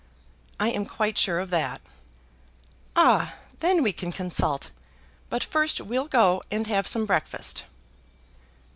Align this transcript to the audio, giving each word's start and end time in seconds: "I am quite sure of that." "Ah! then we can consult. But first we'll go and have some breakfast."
"I 0.59 0.71
am 0.71 0.87
quite 0.87 1.15
sure 1.15 1.39
of 1.39 1.51
that." 1.51 1.79
"Ah! 2.95 3.35
then 3.59 3.83
we 3.83 3.93
can 3.93 4.11
consult. 4.11 4.71
But 5.29 5.43
first 5.43 5.79
we'll 5.79 6.07
go 6.07 6.41
and 6.49 6.65
have 6.65 6.87
some 6.87 7.05
breakfast." 7.05 7.65